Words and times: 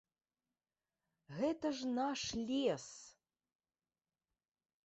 Гэта 1.37 1.67
ж 1.79 1.91
наш 1.99 2.21
лес! 2.47 2.85